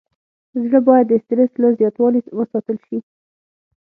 [0.63, 2.97] زړه باید د استرس له زیاتوالي وساتل شي.